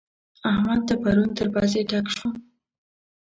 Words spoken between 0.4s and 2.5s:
احمد ته پرون تر پزې ډک شوم.